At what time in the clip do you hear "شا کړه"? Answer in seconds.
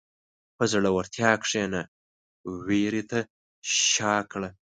3.89-4.49